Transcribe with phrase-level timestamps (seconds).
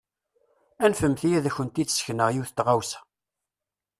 [0.85, 2.99] Anfemt-iyi ad kent-id-sekneɣ yiwet n tɣawsa.